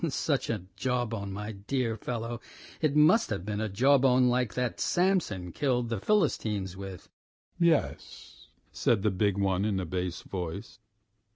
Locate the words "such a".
0.07-0.63